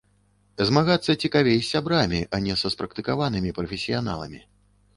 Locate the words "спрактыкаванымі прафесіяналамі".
2.77-4.45